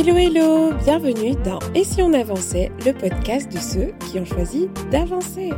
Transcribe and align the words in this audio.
Hello 0.00 0.16
hello, 0.16 0.72
bienvenue 0.84 1.34
dans 1.44 1.58
Et 1.74 1.82
si 1.82 2.00
on 2.02 2.12
avançait, 2.12 2.70
le 2.86 2.92
podcast 2.92 3.50
de 3.50 3.58
ceux 3.58 3.92
qui 3.98 4.20
ont 4.20 4.24
choisi 4.24 4.68
d'avancer. 4.92 5.50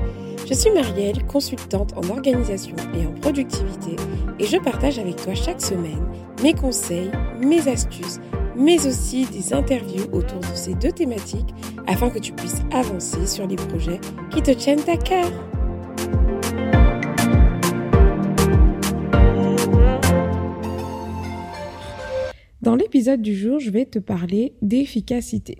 Je 0.48 0.54
suis 0.54 0.71
Marielle, 0.71 1.26
consultante 1.26 1.92
en 1.94 2.08
organisation 2.08 2.74
et 2.98 3.06
en 3.06 3.12
productivité 3.12 3.97
et 4.38 4.47
je 4.47 4.56
partage 4.56 4.98
avec 4.98 5.16
toi 5.16 5.34
chaque 5.34 5.61
semaine 5.61 6.08
mes 6.42 6.54
conseils, 6.54 7.11
mes 7.38 7.69
astuces, 7.69 8.19
mais 8.56 8.87
aussi 8.87 9.26
des 9.26 9.53
interviews 9.53 10.06
autour 10.11 10.40
de 10.40 10.54
ces 10.54 10.72
deux 10.72 10.93
thématiques 10.93 11.54
afin 11.87 12.08
que 12.08 12.19
tu 12.19 12.33
puisses 12.33 12.62
avancer 12.72 13.26
sur 13.26 13.47
les 13.47 13.57
projets 13.57 14.01
qui 14.30 14.40
te 14.40 14.52
tiennent 14.52 14.88
à 14.88 14.97
cœur. 14.97 15.50
Dans 22.62 22.77
l'épisode 22.77 23.23
du 23.23 23.34
jour, 23.34 23.59
je 23.59 23.70
vais 23.70 23.87
te 23.87 23.98
parler 23.98 24.52
d'efficacité. 24.60 25.59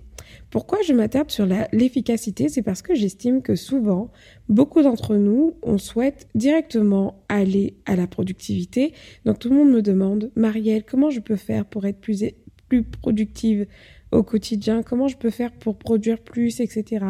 Pourquoi 0.51 0.77
je 0.85 0.93
m'attarde 0.93 1.31
sur 1.31 1.47
l'efficacité 1.71 2.47
C'est 2.47 2.61
parce 2.61 2.83
que 2.83 2.93
j'estime 2.93 3.41
que 3.41 3.55
souvent, 3.55 4.11
beaucoup 4.49 4.83
d'entre 4.83 5.15
nous, 5.15 5.55
on 5.63 5.79
souhaite 5.79 6.27
directement 6.35 7.23
aller 7.27 7.73
à 7.87 7.95
la 7.95 8.05
productivité. 8.05 8.93
Donc 9.25 9.39
tout 9.39 9.49
le 9.49 9.55
monde 9.55 9.71
me 9.71 9.81
demande, 9.81 10.31
Marielle, 10.35 10.83
comment 10.83 11.09
je 11.09 11.21
peux 11.21 11.37
faire 11.37 11.65
pour 11.65 11.85
être 11.85 11.99
plus, 11.99 12.23
plus 12.69 12.83
productive 12.83 13.65
au 14.11 14.23
quotidien, 14.23 14.83
comment 14.83 15.07
je 15.07 15.17
peux 15.17 15.29
faire 15.29 15.51
pour 15.51 15.77
produire 15.77 16.19
plus, 16.19 16.59
etc. 16.59 17.05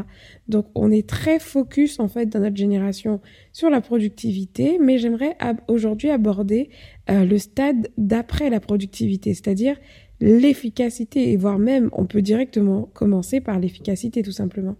Donc 0.47 0.67
on 0.75 0.91
est 0.91 1.07
très 1.07 1.39
focus 1.39 1.99
en 1.99 2.07
fait 2.07 2.27
dans 2.27 2.39
notre 2.39 2.55
génération 2.55 3.21
sur 3.53 3.69
la 3.69 3.81
productivité, 3.81 4.77
mais 4.79 4.97
j'aimerais 4.97 5.35
aujourd'hui 5.67 6.09
aborder 6.09 6.69
euh, 7.09 7.25
le 7.25 7.37
stade 7.37 7.89
d'après 7.97 8.49
la 8.49 8.59
productivité, 8.59 9.33
c'est-à-dire 9.33 9.77
l'efficacité, 10.19 11.31
et 11.31 11.37
voire 11.37 11.57
même 11.57 11.89
on 11.93 12.05
peut 12.05 12.21
directement 12.21 12.89
commencer 12.93 13.41
par 13.41 13.59
l'efficacité 13.59 14.21
tout 14.21 14.31
simplement. 14.31 14.75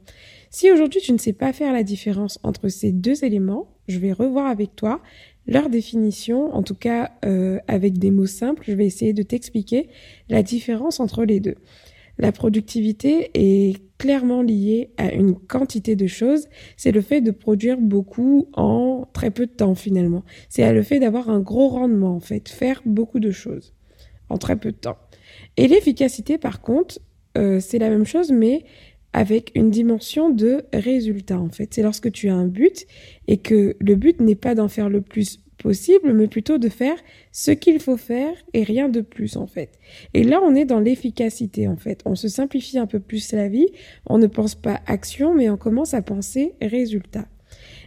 Si 0.51 0.71
aujourd'hui 0.71 1.01
tu 1.01 1.13
ne 1.13 1.17
sais 1.17 1.33
pas 1.33 1.53
faire 1.53 1.73
la 1.73 1.83
différence 1.83 2.39
entre 2.43 2.67
ces 2.67 2.91
deux 2.91 3.23
éléments, 3.23 3.67
je 3.87 3.97
vais 3.99 4.11
revoir 4.11 4.47
avec 4.47 4.75
toi 4.75 5.01
leur 5.47 5.69
définition, 5.69 6.53
en 6.53 6.61
tout 6.61 6.75
cas 6.75 7.11
euh, 7.25 7.59
avec 7.67 7.97
des 7.97 8.11
mots 8.11 8.27
simples, 8.27 8.63
je 8.67 8.73
vais 8.73 8.85
essayer 8.85 9.13
de 9.13 9.23
t'expliquer 9.23 9.89
la 10.29 10.43
différence 10.43 10.99
entre 10.99 11.25
les 11.25 11.39
deux. 11.39 11.55
La 12.17 12.31
productivité 12.31 13.31
est 13.33 13.77
clairement 13.97 14.41
liée 14.41 14.89
à 14.97 15.13
une 15.13 15.35
quantité 15.35 15.95
de 15.95 16.07
choses. 16.07 16.47
C'est 16.75 16.91
le 16.91 17.01
fait 17.01 17.21
de 17.21 17.31
produire 17.31 17.77
beaucoup 17.79 18.49
en 18.53 19.07
très 19.13 19.29
peu 19.29 19.45
de 19.45 19.51
temps 19.51 19.75
finalement. 19.75 20.23
C'est 20.49 20.71
le 20.73 20.81
fait 20.83 20.99
d'avoir 20.99 21.29
un 21.29 21.39
gros 21.39 21.69
rendement 21.69 22.15
en 22.15 22.19
fait, 22.19 22.49
faire 22.49 22.81
beaucoup 22.85 23.19
de 23.19 23.31
choses 23.31 23.73
en 24.29 24.37
très 24.37 24.55
peu 24.55 24.71
de 24.71 24.77
temps. 24.77 24.97
Et 25.57 25.67
l'efficacité 25.67 26.37
par 26.37 26.61
contre, 26.61 26.99
euh, 27.37 27.59
c'est 27.59 27.79
la 27.79 27.89
même 27.89 28.05
chose 28.05 28.31
mais 28.31 28.63
avec 29.13 29.51
une 29.55 29.69
dimension 29.69 30.29
de 30.29 30.63
résultat 30.73 31.39
en 31.39 31.49
fait. 31.49 31.73
C'est 31.73 31.83
lorsque 31.83 32.11
tu 32.11 32.29
as 32.29 32.35
un 32.35 32.47
but 32.47 32.85
et 33.27 33.37
que 33.37 33.75
le 33.79 33.95
but 33.95 34.19
n'est 34.19 34.35
pas 34.35 34.55
d'en 34.55 34.67
faire 34.67 34.89
le 34.89 35.01
plus 35.01 35.39
possible, 35.61 36.13
mais 36.13 36.27
plutôt 36.27 36.57
de 36.57 36.69
faire 36.69 36.97
ce 37.31 37.51
qu'il 37.51 37.79
faut 37.79 37.97
faire 37.97 38.33
et 38.53 38.63
rien 38.63 38.89
de 38.89 39.01
plus 39.01 39.37
en 39.37 39.47
fait. 39.47 39.79
Et 40.13 40.23
là, 40.23 40.41
on 40.43 40.55
est 40.55 40.65
dans 40.65 40.79
l'efficacité 40.79 41.67
en 41.67 41.77
fait. 41.77 42.01
On 42.05 42.15
se 42.15 42.27
simplifie 42.27 42.77
un 42.77 42.87
peu 42.87 42.99
plus 42.99 43.31
la 43.33 43.47
vie, 43.47 43.67
on 44.05 44.17
ne 44.17 44.27
pense 44.27 44.55
pas 44.55 44.81
action, 44.87 45.33
mais 45.33 45.49
on 45.49 45.57
commence 45.57 45.93
à 45.93 46.01
penser 46.01 46.53
résultat. 46.61 47.27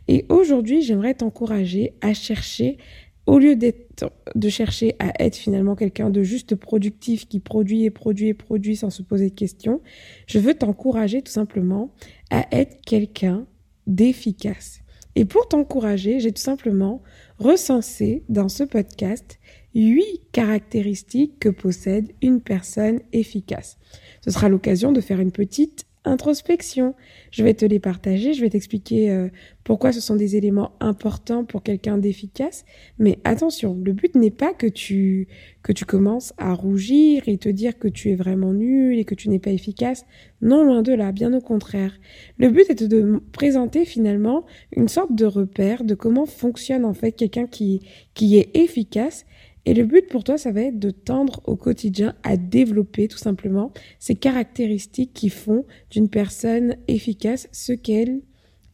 Et 0.09 0.27
aujourd'hui, 0.29 0.83
j'aimerais 0.83 1.15
t'encourager 1.15 1.95
à 2.01 2.15
chercher, 2.15 2.79
au 3.27 3.39
lieu 3.39 3.57
d'être, 3.57 4.11
de 4.35 4.49
chercher 4.49 4.95
à 4.99 5.13
être 5.23 5.37
finalement 5.37 5.77
quelqu'un 5.77 6.11
de 6.11 6.23
juste 6.23 6.57
productif 6.57 7.27
qui 7.27 7.41
produit 7.41 7.85
et 7.85 7.91
produit 7.91 8.29
et 8.29 8.35
produit 8.35 8.77
sans 8.77 8.91
se 8.91 9.03
poser 9.03 9.31
de 9.31 9.35
questions, 9.35 9.81
je 10.27 10.39
veux 10.39 10.55
t'encourager 10.55 11.23
tout 11.23 11.33
simplement 11.33 11.95
à 12.31 12.47
être 12.53 12.83
quelqu'un 12.85 13.47
d'efficace. 13.87 14.81
Et 15.17 15.25
pour 15.25 15.49
t'encourager, 15.49 16.21
j'ai 16.21 16.33
tout 16.33 16.43
simplement 16.43 17.03
recensé 17.39 18.25
dans 18.29 18.49
ce 18.49 18.65
podcast 18.65 19.39
huit 19.75 20.21
caractéristiques 20.33 21.39
que 21.41 21.49
possède 21.49 22.13
une 22.23 22.41
personne 22.41 23.01
efficace. 23.13 23.79
Ce 24.25 24.31
sera 24.31 24.49
l'occasion 24.49 24.93
de 24.93 25.01
faire 25.01 25.21
une 25.21 25.33
petite 25.33 25.84
introspection. 26.05 26.95
Je 27.31 27.43
vais 27.43 27.55
te 27.55 27.65
les 27.65 27.79
partager, 27.79 28.35
je 28.35 28.41
vais 28.41 28.51
t'expliquer 28.51 29.11
euh, 29.11 29.29
pourquoi 29.65 29.93
ce 29.93 30.01
sont 30.01 30.17
des 30.17 30.37
éléments 30.37 30.73
importants 30.81 31.45
pour 31.45 31.63
quelqu'un 31.63 31.99
d'efficace. 31.99 32.65
Mais 32.99 33.19
attention, 33.25 33.81
le 33.83 33.93
but 33.93 34.15
n'est 34.15 34.31
pas 34.31 34.53
que 34.53 34.67
tu 34.67 35.29
que 35.63 35.73
tu 35.73 35.87
commences 35.87 36.35
à 36.37 36.53
rougir 36.53 37.23
et 37.27 37.39
te 37.39 37.49
dire 37.49 37.79
que 37.79 37.89
tu 37.89 38.11
es 38.11 38.15
vraiment 38.15 38.53
nul 38.53 38.99
et 38.99 39.05
que 39.05 39.15
tu 39.15 39.31
n'es 39.31 39.39
pas 39.39 39.51
efficace. 39.51 40.05
Non, 40.43 40.63
loin 40.63 40.83
de 40.83 40.93
là, 40.93 41.11
bien 41.11 41.33
au 41.33 41.41
contraire. 41.41 41.95
Le 42.37 42.51
but 42.51 42.69
est 42.69 42.85
de 42.85 43.23
présenter 43.33 43.87
finalement 43.87 44.45
une 44.77 44.89
sorte 44.89 45.15
de 45.15 45.25
repère 45.25 45.85
de 45.85 45.95
comment 45.95 46.27
fonctionne 46.27 46.85
en 46.85 46.93
fait 46.93 47.13
quelqu'un 47.13 47.47
qui 47.47 47.81
qui 48.13 48.37
est 48.37 48.55
efficace 48.55 49.25
et 49.67 49.75
le 49.75 49.85
but 49.85 50.09
pour 50.09 50.25
toi, 50.25 50.37
ça 50.37 50.53
va 50.53 50.63
être 50.63 50.79
de 50.79 50.91
tendre 50.91 51.41
au 51.45 51.57
quotidien 51.57 52.15
à 52.23 52.37
développer 52.37 53.09
tout 53.09 53.19
simplement 53.19 53.73
ces 53.99 54.15
caractéristiques 54.15 55.13
qui 55.15 55.31
font 55.31 55.65
d'une 55.91 56.09
personne 56.09 56.77
efficace 56.87 57.49
ce 57.53 57.73
qu'elle 57.73 58.21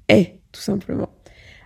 est, 0.08 0.40
tout 0.52 0.60
simplement. 0.60 1.10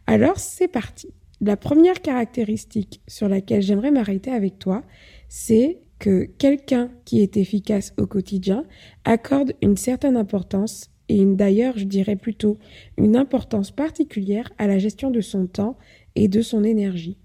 Alors, 0.06 0.38
c'est 0.38 0.68
parti. 0.68 1.08
La 1.40 1.56
première 1.56 2.02
caractéristique 2.02 3.00
sur 3.08 3.28
laquelle 3.28 3.62
j'aimerais 3.62 3.90
m'arrêter 3.90 4.30
avec 4.30 4.58
toi, 4.58 4.82
c'est 5.28 5.80
que 5.98 6.24
quelqu'un 6.24 6.90
qui 7.04 7.20
est 7.22 7.36
efficace 7.36 7.94
au 7.96 8.06
quotidien 8.06 8.64
accorde 9.04 9.54
une 9.62 9.76
certaine 9.76 10.16
importance 10.16 10.90
et 11.08 11.24
d'ailleurs, 11.24 11.76
je 11.76 11.84
dirais 11.84 12.16
plutôt 12.16 12.58
une 12.96 13.16
importance 13.16 13.70
particulière 13.70 14.50
à 14.58 14.66
la 14.66 14.78
gestion 14.78 15.10
de 15.10 15.20
son 15.20 15.46
temps 15.46 15.76
et 16.14 16.28
de 16.28 16.40
son 16.40 16.64
énergie. 16.64 17.18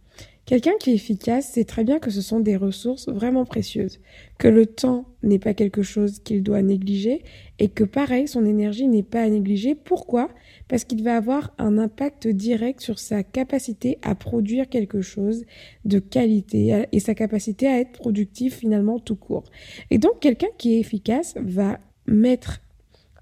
Quelqu'un 0.50 0.74
qui 0.80 0.90
est 0.90 0.96
efficace 0.96 1.50
sait 1.50 1.64
très 1.64 1.84
bien 1.84 2.00
que 2.00 2.10
ce 2.10 2.24
sont 2.24 2.40
des 2.40 2.56
ressources 2.56 3.08
vraiment 3.08 3.46
précieuses, 3.46 4.00
que 4.40 4.48
le 4.48 4.66
temps 4.66 5.06
n'est 5.22 5.38
pas 5.38 5.54
quelque 5.54 5.84
chose 5.84 6.22
qu'il 6.24 6.42
doit 6.42 6.64
négliger 6.64 7.22
et 7.60 7.68
que 7.68 7.84
pareil, 7.84 8.28
son 8.28 8.44
énergie 8.48 8.88
n'est 8.88 9.04
pas 9.04 9.22
à 9.22 9.30
négliger. 9.30 9.76
Pourquoi? 9.76 10.28
Parce 10.68 10.86
qu'il 10.86 11.04
va 11.04 11.16
avoir 11.16 11.54
un 11.60 11.78
impact 11.78 12.28
direct 12.28 12.82
sur 12.82 12.98
sa 12.98 13.22
capacité 13.22 14.00
à 14.02 14.16
produire 14.16 14.68
quelque 14.70 15.02
chose 15.02 15.46
de 15.86 16.00
qualité 16.00 16.84
et 16.92 17.00
sa 17.00 17.14
capacité 17.14 17.68
à 17.68 17.80
être 17.80 17.92
productif 17.92 18.56
finalement 18.56 18.98
tout 18.98 19.16
court. 19.16 19.44
Et 19.92 20.00
donc 20.00 20.20
quelqu'un 20.20 20.50
qui 20.58 20.74
est 20.74 20.80
efficace 20.80 21.36
va 21.40 21.80
mettre 22.08 22.60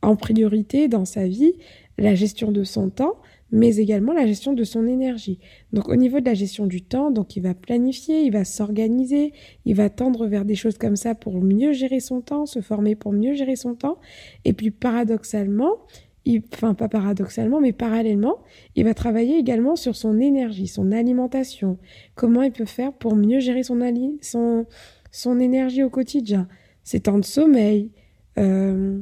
en 0.02 0.16
priorité 0.16 0.88
dans 0.88 1.04
sa 1.04 1.28
vie 1.28 1.56
la 1.98 2.16
gestion 2.16 2.54
de 2.54 2.64
son 2.64 2.90
temps, 2.90 3.16
mais 3.52 3.78
également 3.78 4.14
la 4.14 4.26
gestion 4.26 4.54
de 4.54 4.64
son 4.64 4.88
énergie. 4.88 5.40
Donc 5.74 5.88
au 5.90 5.96
niveau 5.96 6.20
de 6.20 6.26
la 6.26 6.34
gestion 6.34 6.66
du 6.66 6.82
temps, 6.82 7.12
donc 7.12 7.36
il 7.36 7.42
va 7.42 7.54
planifier, 7.54 8.22
il 8.22 8.32
va 8.32 8.44
s'organiser, 8.44 9.34
il 9.66 9.76
va 9.76 9.90
tendre 9.90 10.28
vers 10.28 10.46
des 10.46 10.56
choses 10.56 10.78
comme 10.78 10.96
ça 10.96 11.16
pour 11.16 11.42
mieux 11.42 11.72
gérer 11.72 12.00
son 12.00 12.22
temps, 12.22 12.46
se 12.46 12.62
former 12.62 12.96
pour 12.96 13.14
mieux 13.14 13.34
gérer 13.34 13.56
son 13.56 13.76
temps. 13.76 13.98
Et 14.46 14.54
puis 14.54 14.72
paradoxalement, 14.72 15.78
il, 16.26 16.42
enfin 16.54 16.74
pas 16.74 16.90
paradoxalement, 16.90 17.62
mais 17.62 17.72
parallèlement, 17.72 18.40
il 18.76 18.84
va 18.84 18.94
travailler 18.94 19.38
également 19.38 19.76
sur 19.76 19.96
son 19.96 20.20
énergie, 20.20 20.68
son 20.68 20.92
alimentation, 20.92 21.78
comment 22.16 22.42
il 22.42 22.52
peut 22.52 22.66
faire 22.66 22.92
pour 22.92 23.16
mieux 23.16 23.40
gérer 23.40 23.64
son, 23.64 23.80
son, 24.22 24.66
son 25.12 25.40
énergie 25.40 25.84
au 25.84 25.90
quotidien, 25.90 26.48
ses 26.84 27.00
temps 27.00 27.20
de 27.20 27.26
sommeil. 27.26 27.92
Euh, 28.38 29.00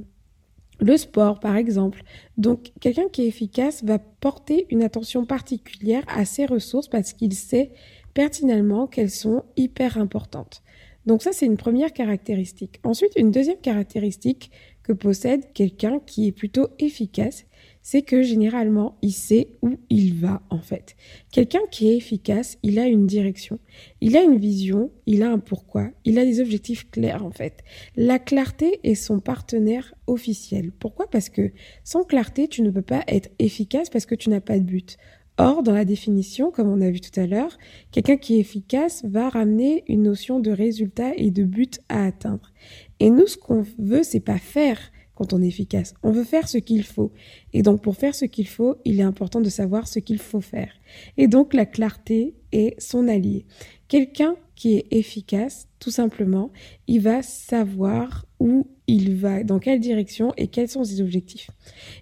le 0.79 0.97
sport, 0.97 1.39
par 1.39 1.55
exemple. 1.55 2.03
Donc, 2.37 2.71
quelqu'un 2.79 3.07
qui 3.11 3.23
est 3.23 3.27
efficace 3.27 3.83
va 3.83 3.99
porter 3.99 4.67
une 4.69 4.83
attention 4.83 5.25
particulière 5.25 6.03
à 6.07 6.25
ses 6.25 6.45
ressources 6.45 6.87
parce 6.87 7.13
qu'il 7.13 7.33
sait 7.33 7.71
pertinemment 8.13 8.87
qu'elles 8.87 9.11
sont 9.11 9.43
hyper 9.55 9.97
importantes. 9.97 10.63
Donc 11.05 11.21
ça, 11.21 11.31
c'est 11.33 11.45
une 11.45 11.57
première 11.57 11.93
caractéristique. 11.93 12.79
Ensuite, 12.83 13.11
une 13.15 13.31
deuxième 13.31 13.59
caractéristique 13.59 14.51
que 14.83 14.93
possède 14.93 15.51
quelqu'un 15.53 15.99
qui 15.99 16.27
est 16.27 16.31
plutôt 16.31 16.69
efficace, 16.79 17.45
c'est 17.87 18.01
que 18.01 18.23
généralement, 18.23 18.97
il 19.03 19.11
sait 19.11 19.49
où 19.61 19.77
il 19.91 20.15
va 20.15 20.41
en 20.49 20.57
fait. 20.57 20.95
Quelqu'un 21.31 21.59
qui 21.69 21.87
est 21.87 21.97
efficace, 21.97 22.57
il 22.63 22.79
a 22.79 22.87
une 22.87 23.05
direction, 23.05 23.59
il 24.01 24.17
a 24.17 24.23
une 24.23 24.39
vision, 24.39 24.89
il 25.05 25.21
a 25.21 25.29
un 25.29 25.37
pourquoi, 25.37 25.91
il 26.03 26.17
a 26.17 26.25
des 26.25 26.41
objectifs 26.41 26.89
clairs 26.89 27.23
en 27.23 27.29
fait. 27.29 27.63
La 27.95 28.17
clarté 28.17 28.79
est 28.83 28.95
son 28.95 29.19
partenaire 29.19 29.93
officiel. 30.07 30.71
Pourquoi? 30.71 31.07
Parce 31.11 31.29
que 31.29 31.51
sans 31.83 32.03
clarté, 32.03 32.47
tu 32.47 32.63
ne 32.63 32.71
peux 32.71 32.81
pas 32.81 33.03
être 33.07 33.29
efficace 33.37 33.91
parce 33.91 34.07
que 34.07 34.15
tu 34.15 34.31
n'as 34.31 34.41
pas 34.41 34.57
de 34.57 34.63
but. 34.63 34.97
Or, 35.37 35.61
dans 35.61 35.73
la 35.73 35.85
définition, 35.85 36.49
comme 36.49 36.69
on 36.69 36.81
a 36.81 36.89
vu 36.89 37.01
tout 37.01 37.19
à 37.19 37.27
l'heure, 37.27 37.55
quelqu'un 37.91 38.17
qui 38.17 38.37
est 38.37 38.39
efficace 38.39 39.05
va 39.05 39.29
ramener 39.29 39.83
une 39.87 40.01
notion 40.01 40.39
de 40.39 40.49
résultat 40.49 41.11
et 41.17 41.29
de 41.29 41.43
but 41.43 41.81
à 41.89 42.03
atteindre. 42.07 42.51
Et 42.99 43.11
nous, 43.11 43.27
ce 43.27 43.37
qu'on 43.37 43.63
veut, 43.77 44.01
c'est 44.01 44.21
pas 44.21 44.39
faire 44.39 44.79
quand 45.15 45.33
on 45.33 45.41
est 45.41 45.47
efficace. 45.47 45.93
On 46.03 46.11
veut 46.11 46.23
faire 46.23 46.47
ce 46.47 46.57
qu'il 46.57 46.83
faut. 46.83 47.11
Et 47.53 47.61
donc, 47.61 47.81
pour 47.81 47.95
faire 47.95 48.13
ce 48.13 48.25
qu'il 48.25 48.47
faut, 48.47 48.75
il 48.85 48.99
est 48.99 49.03
important 49.03 49.41
de 49.41 49.49
savoir 49.49 49.87
ce 49.87 49.99
qu'il 49.99 50.19
faut 50.19 50.41
faire. 50.41 50.71
Et 51.17 51.27
donc, 51.27 51.53
la 51.53 51.65
clarté 51.65 52.35
est 52.51 52.79
son 52.79 53.07
allié. 53.07 53.45
Quelqu'un 53.87 54.35
qui 54.55 54.75
est 54.75 54.87
efficace, 54.91 55.67
tout 55.79 55.91
simplement, 55.91 56.51
il 56.87 57.01
va 57.01 57.21
savoir 57.21 58.25
où 58.39 58.67
il 58.87 59.15
va 59.15 59.43
dans 59.43 59.59
quelle 59.59 59.79
direction 59.79 60.33
et 60.37 60.47
quels 60.47 60.69
sont 60.69 60.83
ses 60.83 61.01
objectifs. 61.01 61.49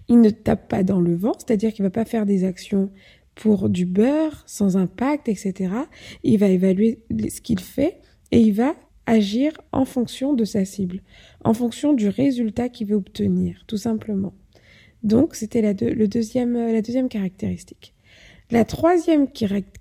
Il 0.08 0.20
ne 0.20 0.30
tape 0.30 0.68
pas 0.68 0.82
dans 0.82 1.00
le 1.00 1.14
vent, 1.14 1.32
c'est-à-dire 1.38 1.72
qu'il 1.72 1.82
va 1.82 1.90
pas 1.90 2.04
faire 2.04 2.26
des 2.26 2.44
actions 2.44 2.90
pour 3.34 3.68
du 3.68 3.86
beurre, 3.86 4.44
sans 4.46 4.76
impact, 4.76 5.28
etc. 5.28 5.72
Il 6.22 6.38
va 6.38 6.48
évaluer 6.48 7.00
ce 7.28 7.40
qu'il 7.40 7.60
fait 7.60 7.98
et 8.30 8.40
il 8.40 8.52
va 8.52 8.74
agir 9.06 9.52
en 9.72 9.84
fonction 9.84 10.32
de 10.32 10.44
sa 10.44 10.64
cible, 10.64 11.00
en 11.44 11.54
fonction 11.54 11.92
du 11.92 12.08
résultat 12.08 12.68
qu'il 12.68 12.88
veut 12.88 12.96
obtenir, 12.96 13.64
tout 13.66 13.76
simplement. 13.76 14.34
Donc, 15.02 15.34
c'était 15.34 15.60
la, 15.60 15.74
la 15.74 16.06
deuxième 16.06 17.08
caractéristique. 17.08 17.94
La 18.50 18.64
troisième 18.64 19.28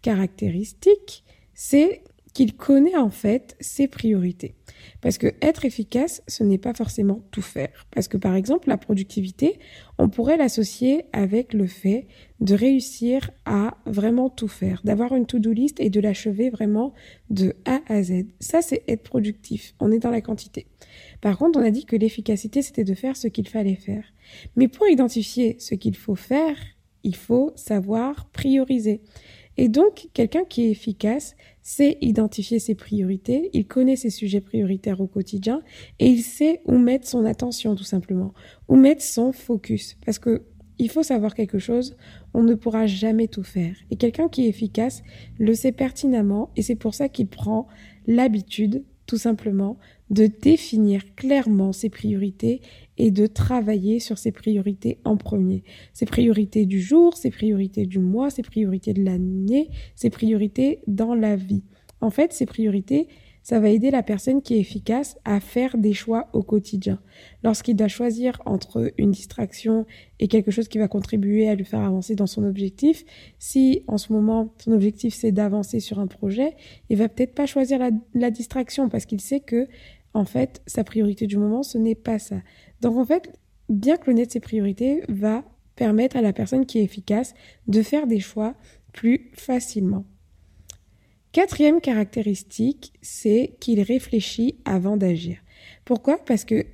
caractéristique, 0.02 1.24
c'est 1.54 2.04
qu'il 2.34 2.56
connaît 2.56 2.98
en 2.98 3.10
fait 3.10 3.56
ses 3.60 3.88
priorités. 3.88 4.56
Parce 5.02 5.18
que 5.18 5.34
être 5.42 5.66
efficace, 5.66 6.24
ce 6.28 6.44
n'est 6.44 6.58
pas 6.58 6.74
forcément 6.74 7.22
tout 7.32 7.42
faire. 7.42 7.88
Parce 7.92 8.08
que 8.08 8.18
par 8.18 8.36
exemple, 8.36 8.70
la 8.70 8.78
productivité, 8.78 9.60
on 9.98 10.10
pourrait 10.10 10.38
l'associer 10.38 11.04
avec 11.14 11.54
le 11.54 11.68
fait 11.68 12.08
de 12.40 12.56
réussir 12.56 13.30
à 13.46 13.78
vraiment 13.86 14.30
tout 14.30 14.48
faire, 14.48 14.82
d'avoir 14.84 15.16
une 15.16 15.26
to-do 15.26 15.52
list 15.52 15.80
et 15.80 15.90
de 15.90 16.00
l'achever 16.00 16.50
vraiment 16.50 16.94
de 17.30 17.56
A 17.66 17.82
à 17.88 18.02
Z. 18.02 18.26
Ça, 18.40 18.62
c'est 18.62 18.84
être 18.88 19.04
productif. 19.04 19.76
On 19.80 19.92
est 19.92 20.00
dans 20.00 20.12
la 20.12 20.22
quantité. 20.22 20.68
Par 21.22 21.38
contre, 21.38 21.60
on 21.60 21.64
a 21.64 21.72
dit 21.72 21.86
que 21.86 21.96
l'efficacité, 21.96 22.62
c'était 22.62 22.84
de 22.84 22.96
faire 22.96 23.16
ce 23.16 23.28
qu'il 23.28 23.48
fallait 23.48 23.76
faire. 23.76 24.06
Mais 24.56 24.68
pour 24.68 24.88
identifier 24.88 25.56
ce 25.60 25.76
qu'il 25.76 25.96
faut 25.96 26.16
faire, 26.16 26.58
il 27.04 27.16
faut 27.16 27.52
savoir 27.56 28.30
prioriser. 28.30 29.02
Et 29.58 29.70
donc, 29.70 30.08
quelqu'un 30.14 30.46
qui 30.46 30.64
est 30.64 30.72
efficace, 30.72 31.36
sait 31.64 31.98
identifier 32.02 32.60
ses 32.60 32.76
priorités, 32.76 33.50
il 33.54 33.66
connaît 33.66 33.96
ses 33.96 34.10
sujets 34.10 34.42
prioritaires 34.42 35.02
au 35.02 35.08
quotidien 35.08 35.62
et 36.00 36.08
il 36.08 36.22
sait 36.22 36.62
où 36.66 36.78
mettre 36.78 37.08
son 37.08 37.26
attention 37.26 37.76
tout 37.76 37.86
simplement, 37.86 38.34
où 38.68 38.76
mettre 38.76 39.02
son 39.02 39.32
focus. 39.32 39.98
Parce 40.06 40.20
que 40.20 40.44
il 40.80 40.90
faut 40.90 41.04
savoir 41.04 41.36
quelque 41.36 41.60
chose, 41.60 41.96
on 42.34 42.44
ne 42.44 42.56
pourra 42.56 42.88
jamais 42.88 43.28
tout 43.28 43.44
faire. 43.44 43.76
Et 43.92 43.96
quelqu'un 43.96 44.28
qui 44.28 44.46
est 44.46 44.50
efficace 44.50 45.04
le 45.40 45.54
sait 45.54 45.72
pertinemment 45.72 46.50
et 46.56 46.62
c'est 46.62 46.76
pour 46.76 46.94
ça 46.94 47.10
qu'il 47.10 47.28
prend 47.28 47.68
l'habitude, 48.08 48.84
tout 49.06 49.18
simplement, 49.18 49.78
de 50.14 50.28
définir 50.28 51.16
clairement 51.16 51.74
ses 51.74 51.90
priorités 51.90 52.62
et 52.98 53.12
de 53.12 53.26
travailler 53.28 54.00
sur 54.00 54.18
ses 54.18 54.32
priorités 54.32 55.00
en 55.04 55.18
premier. 55.18 55.64
Ses 55.94 56.06
priorités 56.06 56.66
du 56.66 56.80
jour, 56.80 57.18
ses 57.18 57.32
priorités 57.32 57.86
du 57.86 58.00
mois, 58.00 58.30
ses 58.30 58.44
priorités 58.44 58.94
de 58.94 59.04
l'année, 59.04 59.70
ses 59.96 60.10
priorités 60.10 60.80
dans 60.88 61.16
la 61.16 61.36
vie. 61.36 61.64
En 62.02 62.10
fait, 62.10 62.34
ces 62.34 62.46
priorités, 62.46 63.08
ça 63.44 63.60
va 63.60 63.70
aider 63.70 63.92
la 63.92 64.04
personne 64.04 64.42
qui 64.42 64.56
est 64.56 64.60
efficace 64.60 65.18
à 65.26 65.40
faire 65.42 65.78
des 65.78 65.94
choix 65.94 66.30
au 66.32 66.44
quotidien. 66.44 67.00
Lorsqu'il 67.44 67.76
doit 67.76 67.90
choisir 67.90 68.42
entre 68.46 68.94
une 68.98 69.12
distraction 69.12 69.86
et 70.20 70.30
quelque 70.30 70.50
chose 70.50 70.70
qui 70.70 70.78
va 70.78 70.88
contribuer 70.88 71.50
à 71.50 71.56
lui 71.56 71.66
faire 71.66 71.82
avancer 71.82 72.16
dans 72.16 72.28
son 72.28 72.44
objectif, 72.46 73.04
si 73.40 73.84
en 73.88 73.98
ce 73.98 74.14
moment 74.14 74.54
son 74.60 74.72
objectif 74.72 75.14
c'est 75.14 75.34
d'avancer 75.34 75.82
sur 75.82 76.00
un 76.00 76.08
projet, 76.08 76.56
il 76.90 76.98
va 76.98 77.10
peut-être 77.10 77.36
pas 77.36 77.46
choisir 77.46 77.80
la, 77.80 77.90
la 78.14 78.32
distraction 78.32 78.88
parce 78.88 79.06
qu'il 79.06 79.20
sait 79.20 79.42
que 79.42 79.68
en 80.14 80.26
fait 80.26 80.62
sa 80.68 80.84
priorité 80.84 81.28
du 81.28 81.38
moment 81.38 81.64
ce 81.64 81.78
n'est 81.78 81.96
pas 81.96 82.20
ça. 82.20 82.38
Donc 82.82 82.98
en 82.98 83.06
fait, 83.06 83.32
bien 83.70 83.98
connaître 83.98 84.34
ses 84.34 84.40
priorités 84.40 85.04
va 85.10 85.44
permettre 85.76 86.18
à 86.18 86.22
la 86.22 86.34
personne 86.34 86.66
qui 86.66 86.80
est 86.80 86.84
efficace 86.84 87.34
de 87.68 87.82
faire 87.82 88.08
des 88.08 88.20
choix 88.20 88.56
plus 88.92 89.32
facilement. 89.34 90.06
Quatrième 91.32 91.82
caractéristique, 91.82 92.94
c'est 93.02 93.56
qu'il 93.60 93.82
réfléchit 93.82 94.60
avant 94.66 94.98
d'agir. 94.98 95.40
Pourquoi? 95.84 96.20
Parce 96.24 96.46
que 96.46 96.66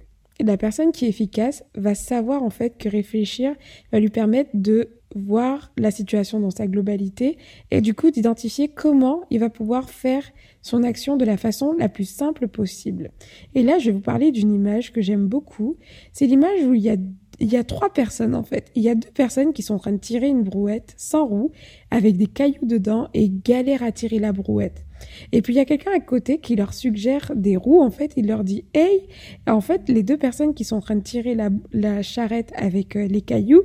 la 0.41 0.57
personne 0.57 0.91
qui 0.91 1.05
est 1.05 1.09
efficace 1.09 1.63
va 1.75 1.95
savoir 1.95 2.43
en 2.43 2.49
fait 2.49 2.77
que 2.77 2.89
réfléchir 2.89 3.55
va 3.91 3.99
lui 3.99 4.09
permettre 4.09 4.49
de 4.53 4.98
voir 5.15 5.71
la 5.77 5.91
situation 5.91 6.39
dans 6.39 6.51
sa 6.51 6.67
globalité 6.67 7.37
et 7.71 7.81
du 7.81 7.93
coup 7.93 8.11
d'identifier 8.11 8.67
comment 8.67 9.23
il 9.31 9.39
va 9.39 9.49
pouvoir 9.49 9.89
faire 9.89 10.23
son 10.61 10.83
action 10.83 11.17
de 11.17 11.25
la 11.25 11.37
façon 11.37 11.73
la 11.77 11.89
plus 11.89 12.07
simple 12.07 12.47
possible. 12.47 13.11
Et 13.55 13.63
là, 13.63 13.79
je 13.79 13.87
vais 13.87 13.91
vous 13.93 14.01
parler 14.01 14.31
d'une 14.31 14.53
image 14.53 14.91
que 14.91 15.01
j'aime 15.01 15.27
beaucoup. 15.27 15.77
C'est 16.11 16.27
l'image 16.27 16.63
où 16.63 16.73
il 16.73 16.81
y 16.81 16.89
a 16.89 16.97
il 17.41 17.49
y 17.51 17.55
a 17.55 17.63
trois 17.63 17.91
personnes 17.91 18.35
en 18.35 18.43
fait. 18.43 18.69
Il 18.75 18.83
y 18.83 18.89
a 18.89 18.95
deux 18.95 19.11
personnes 19.11 19.53
qui 19.53 19.61
sont 19.61 19.75
en 19.75 19.79
train 19.79 19.93
de 19.93 19.97
tirer 19.97 20.27
une 20.27 20.43
brouette 20.43 20.93
sans 20.97 21.25
roue 21.25 21.51
avec 21.89 22.17
des 22.17 22.27
cailloux 22.27 22.65
dedans 22.65 23.07
et 23.13 23.29
galèrent 23.29 23.83
à 23.83 23.93
tirer 23.93 24.19
la 24.19 24.33
brouette. 24.33 24.85
Et 25.31 25.41
puis 25.41 25.53
il 25.53 25.55
y 25.55 25.61
a 25.61 25.65
quelqu'un 25.65 25.91
à 25.95 26.01
côté 26.01 26.39
qui 26.39 26.57
leur 26.57 26.73
suggère 26.73 27.31
des 27.35 27.55
roues. 27.55 27.81
En 27.81 27.91
fait, 27.91 28.13
il 28.17 28.27
leur 28.27 28.43
dit 28.43 28.65
Hey 28.73 29.03
En 29.47 29.61
fait, 29.61 29.87
les 29.87 30.03
deux 30.03 30.17
personnes 30.17 30.53
qui 30.53 30.65
sont 30.65 30.75
en 30.75 30.81
train 30.81 30.97
de 30.97 31.03
tirer 31.03 31.33
la, 31.35 31.49
la 31.71 32.01
charrette 32.01 32.51
avec 32.55 32.97
euh, 32.97 33.07
les 33.07 33.21
cailloux 33.21 33.63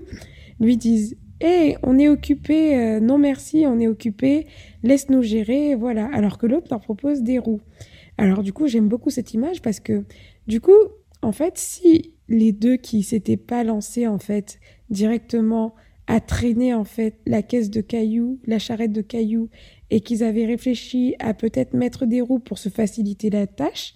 lui 0.60 0.76
disent 0.76 1.16
Hey, 1.40 1.76
on 1.82 1.98
est 1.98 2.08
occupé, 2.08 2.76
euh, 2.76 3.00
non 3.00 3.18
merci, 3.18 3.64
on 3.66 3.80
est 3.80 3.88
occupé, 3.88 4.46
laisse-nous 4.82 5.22
gérer, 5.22 5.74
voilà. 5.74 6.08
Alors 6.12 6.38
que 6.38 6.46
l'autre 6.46 6.68
leur 6.70 6.80
propose 6.80 7.22
des 7.22 7.38
roues. 7.38 7.60
Alors 8.18 8.42
du 8.42 8.52
coup, 8.52 8.68
j'aime 8.68 8.88
beaucoup 8.88 9.10
cette 9.10 9.34
image 9.34 9.60
parce 9.60 9.80
que 9.80 10.04
du 10.46 10.60
coup, 10.60 10.72
en 11.22 11.32
fait, 11.32 11.58
si 11.58 12.14
les 12.28 12.52
deux 12.52 12.76
qui 12.76 13.02
s'étaient 13.02 13.36
pas 13.36 13.64
lancés 13.64 14.06
en 14.06 14.18
fait 14.18 14.60
directement 14.90 15.74
à 16.06 16.20
traîner 16.20 16.74
en 16.74 16.84
fait 16.84 17.18
la 17.26 17.42
caisse 17.42 17.70
de 17.70 17.80
cailloux, 17.80 18.38
la 18.46 18.58
charrette 18.58 18.92
de 18.92 19.00
cailloux 19.00 19.48
et 19.90 20.00
qu'ils 20.00 20.22
avaient 20.22 20.46
réfléchi 20.46 21.14
à 21.18 21.34
peut-être 21.34 21.74
mettre 21.74 22.06
des 22.06 22.20
roues 22.20 22.38
pour 22.38 22.58
se 22.58 22.68
faciliter 22.68 23.30
la 23.30 23.46
tâche, 23.46 23.94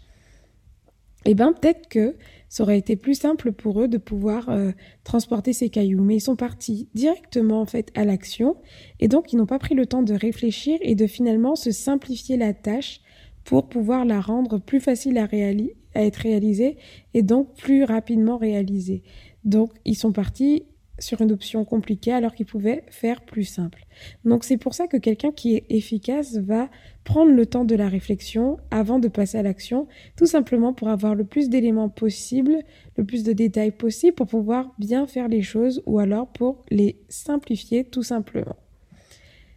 eh 1.30 1.34
ben 1.34 1.52
peut-être 1.52 1.88
que 1.88 2.16
ça 2.48 2.62
aurait 2.62 2.78
été 2.78 2.96
plus 2.96 3.14
simple 3.14 3.52
pour 3.52 3.82
eux 3.82 3.88
de 3.88 3.98
pouvoir 3.98 4.48
euh, 4.48 4.72
transporter 5.04 5.52
ces 5.52 5.69
cailloux. 5.69 6.02
Mais 6.02 6.16
ils 6.16 6.20
sont 6.20 6.36
partis 6.36 6.88
directement 6.94 7.60
en 7.60 7.66
fait 7.66 7.90
à 7.94 8.06
l'action 8.06 8.56
et 8.98 9.08
donc 9.08 9.30
ils 9.32 9.36
n'ont 9.36 9.44
pas 9.44 9.58
pris 9.58 9.75
le 9.75 9.84
temps 9.84 10.02
de 10.02 10.14
réfléchir 10.14 10.78
et 10.80 10.94
de 10.94 11.06
finalement 11.06 11.54
se 11.54 11.70
simplifier 11.70 12.38
la 12.38 12.54
tâche 12.54 13.02
pour 13.44 13.69
pouvoir 13.69 14.06
la 14.06 14.22
rendre 14.22 14.58
plus 14.58 14.80
facile 14.80 15.19
à, 15.19 15.25
à 15.25 16.02
être 16.02 16.16
réalisé 16.16 16.78
et 17.12 17.22
donc 17.22 17.54
plus 17.56 17.84
rapidement 17.84 18.38
réalisé. 18.38 19.02
Donc 19.44 19.72
ils 19.84 19.96
sont 19.96 20.12
partis 20.12 20.64
sur 20.99 21.21
une 21.21 21.33
option 21.33 21.65
compliquée 21.65 22.12
alors 22.12 22.35
qu'ils 22.35 22.47
pouvaient 22.47 22.85
faire 22.89 23.21
plus 23.23 23.45
simple. 23.45 23.87
Donc 24.25 24.45
c'est 24.45 24.56
pour 24.56 24.75
ça 24.75 24.87
que 24.87 24.97
quelqu'un 24.97 25.33
qui 25.33 25.57
est 25.57 25.64
efficace 25.69 26.37
va 26.37 26.69
prendre 27.05 27.33
le 27.33 27.47
temps 27.47 27.64
de 27.64 27.75
la 27.75 27.88
réflexion 27.88 28.59
avant 28.71 28.99
de 28.99 29.09
passer 29.09 29.38
à 29.38 29.43
l'action, 29.43 29.88
tout 30.17 30.26
simplement 30.26 30.73
pour 30.73 30.88
avoir 30.88 31.14
le 31.14 31.25
plus 31.25 31.49
d'éléments 31.49 31.88
possible, 31.88 32.59
le 32.97 33.05
plus 33.05 33.25
de 33.25 33.33
détails 33.33 33.71
possible 33.71 34.14
pour 34.14 34.26
pouvoir 34.26 34.75
bien 34.78 35.07
faire 35.07 35.28
les 35.28 35.43
choses 35.43 35.83
ou 35.87 35.99
alors 35.99 36.28
pour 36.28 36.64
les 36.71 36.97
simplifier 37.09 37.85
tout 37.85 38.02
simplement. 38.02 38.57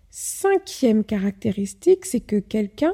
Cinquième 0.10 1.03
caractéristique, 1.05 2.05
c'est 2.05 2.19
que 2.19 2.38
quelqu'un 2.38 2.93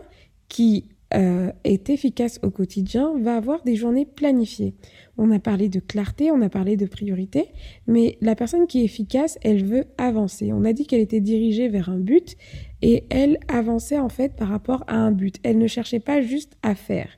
qui 0.50 0.90
euh, 1.14 1.52
est 1.64 1.90
efficace 1.90 2.38
au 2.44 2.50
quotidien 2.50 3.18
va 3.18 3.38
avoir 3.38 3.64
des 3.64 3.76
journées 3.76 4.06
planifiées. 4.06 4.74
On 5.18 5.32
a 5.32 5.40
parlé 5.40 5.70
de 5.70 5.80
clarté, 5.80 6.32
on 6.32 6.42
a 6.42 6.50
parlé 6.50 6.76
de 6.76 6.86
priorité, 6.86 7.46
mais 7.88 8.18
la 8.20 8.36
personne 8.36 8.68
qui 8.68 8.82
est 8.82 8.86
efficace, 8.86 9.40
elle 9.42 9.64
veut 9.64 9.86
avancer. 9.98 10.52
On 10.52 10.66
a 10.66 10.74
dit 10.74 10.86
qu'elle 10.86 11.00
était 11.00 11.22
dirigée 11.22 11.70
vers 11.70 11.88
un 11.90 11.98
but 11.98 12.36
et 12.82 13.06
elle 13.10 13.40
avançait 13.48 14.00
en 14.00 14.10
fait 14.10 14.36
par 14.36 14.50
rapport 14.50 14.84
à 14.88 14.96
un 14.96 15.12
but. 15.12 15.38
Elle 15.44 15.58
ne 15.60 15.68
cherchait 15.68 16.02
pas 16.02 16.22
juste 16.22 16.58
à 16.62 16.76
faire. 16.76 17.10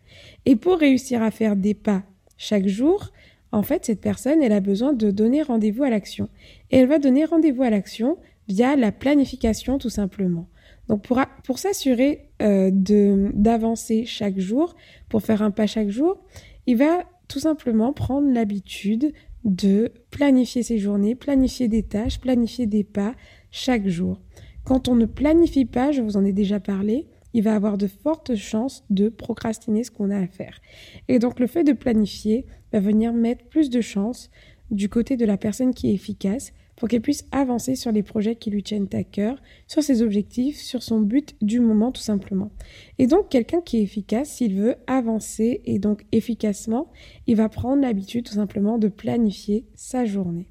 Et 0.46 0.56
pour 0.56 0.78
réussir 0.78 1.24
à 1.24 1.32
faire 1.32 1.56
des 1.56 1.74
pas 1.74 2.04
chaque 2.38 2.68
jour, 2.68 3.12
en 3.52 3.64
fait, 3.64 3.86
cette 3.86 4.02
personne, 4.02 4.44
elle 4.44 4.54
a 4.54 4.60
besoin 4.60 4.94
de 4.94 5.10
donner 5.10 5.42
rendez-vous 5.42 5.84
à 5.84 5.90
l'action. 5.90 6.30
Et 6.70 6.78
elle 6.78 6.88
va 6.88 7.00
donner 7.00 7.26
rendez-vous 7.26 7.64
à 7.64 7.72
l'action 7.72 8.18
via 8.48 8.76
la 8.76 8.92
planification 8.92 9.80
tout 9.80 9.90
simplement. 9.90 10.48
Donc 10.88 11.02
pour, 11.04 11.20
pour 11.44 11.60
s'assurer 11.60 12.29
euh, 12.42 12.72
d'avancer 12.72 14.06
chaque 14.06 14.40
jour, 14.40 14.76
pour 15.10 15.22
faire 15.22 15.42
un 15.42 15.52
pas 15.52 15.68
chaque 15.68 15.90
jour, 15.90 16.24
il 16.68 16.78
va 16.78 17.04
tout 17.28 17.40
simplement 17.40 17.94
prendre 17.94 18.32
l'habitude 18.32 19.14
de 19.44 19.92
planifier 20.12 20.64
ses 20.64 20.78
journées, 20.78 21.16
planifier 21.16 21.68
des 21.68 21.84
tâches, 21.84 22.20
planifier 22.20 22.66
des 22.66 22.84
pas 22.84 23.16
chaque 23.52 23.88
jour. 23.88 24.20
Quand 24.64 24.88
on 24.88 24.96
ne 24.96 25.06
planifie 25.06 25.66
pas, 25.66 25.92
je 25.92 26.02
vous 26.02 26.18
en 26.18 26.26
ai 26.26 26.34
déjà 26.34 26.60
parlé, 26.60 27.08
il 27.34 27.44
va 27.44 27.56
avoir 27.56 27.78
de 27.78 27.88
fortes 27.88 28.36
chances 28.36 28.84
de 28.90 29.10
procrastiner 29.10 29.84
ce 29.84 29.92
qu'on 29.92 30.10
a 30.10 30.18
à 30.18 30.28
faire. 30.28 30.60
Et 31.08 31.20
donc 31.20 31.40
le 31.40 31.48
fait 31.48 31.64
de 31.64 31.74
planifier 31.74 32.46
va 32.72 32.80
venir 32.80 33.14
mettre 33.14 33.46
plus 33.46 33.70
de 33.70 33.82
chances 33.82 34.30
du 34.72 34.90
côté 34.90 35.18
de 35.18 35.26
la 35.26 35.38
personne 35.38 35.74
qui 35.74 35.90
est 35.90 35.94
efficace 35.94 36.54
pour 36.80 36.88
qu'elle 36.88 37.02
puisse 37.02 37.26
avancer 37.32 37.76
sur 37.76 37.92
les 37.92 38.04
projets 38.04 38.36
qui 38.36 38.50
lui 38.50 38.64
tiennent 38.64 38.88
à 38.94 39.04
cœur, 39.04 39.40
sur 39.68 39.84
ses 39.84 40.02
objectifs, 40.02 40.58
sur 40.58 40.82
son 40.82 41.02
but 41.02 41.36
du 41.42 41.60
moment 41.60 41.92
tout 41.92 42.02
simplement. 42.02 42.52
Et 42.98 43.06
donc 43.06 43.30
quelqu'un 43.30 43.62
qui 43.62 43.78
est 43.78 43.84
efficace, 43.84 44.30
s'il 44.30 44.56
veut 44.56 44.76
avancer 44.88 45.62
et 45.66 45.78
donc 45.78 46.06
efficacement, 46.12 46.90
il 47.28 47.36
va 47.36 47.50
prendre 47.50 47.82
l'habitude 47.82 48.26
tout 48.26 48.34
simplement 48.34 48.78
de 48.78 48.88
planifier 48.88 49.66
sa 49.76 50.06
journée. 50.06 50.48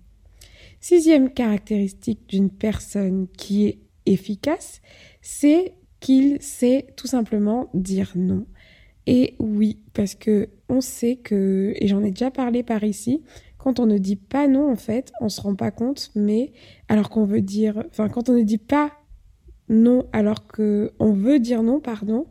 Sixième 0.80 1.30
caractéristique 1.30 2.28
d'une 2.28 2.50
personne 2.50 3.26
qui 3.36 3.66
est 3.66 3.78
efficace, 4.06 4.80
c'est 5.22 5.74
qu'il 5.98 6.40
sait 6.40 6.86
tout 6.96 7.08
simplement 7.08 7.68
dire 7.74 8.12
non. 8.14 8.46
Et 9.06 9.34
oui, 9.38 9.78
parce 9.94 10.14
que 10.14 10.50
on 10.68 10.82
sait 10.82 11.16
que, 11.16 11.72
et 11.76 11.88
j'en 11.88 12.04
ai 12.04 12.10
déjà 12.10 12.30
parlé 12.30 12.62
par 12.62 12.84
ici, 12.84 13.22
quand 13.58 13.80
on 13.80 13.86
ne 13.86 13.98
dit 13.98 14.16
pas 14.16 14.46
non, 14.48 14.70
en 14.70 14.76
fait, 14.76 15.12
on 15.20 15.28
se 15.28 15.40
rend 15.40 15.54
pas 15.54 15.70
compte, 15.70 16.10
mais 16.14 16.52
alors 16.88 17.10
qu'on 17.10 17.24
veut 17.24 17.42
dire, 17.42 17.84
enfin, 17.90 18.08
quand 18.08 18.28
on 18.28 18.34
ne 18.34 18.42
dit 18.42 18.58
pas 18.58 18.92
non 19.68 20.06
alors 20.12 20.46
que 20.46 20.92
on 20.98 21.12
veut 21.12 21.38
dire 21.40 21.62
non, 21.62 21.80
pardon, 21.80 22.26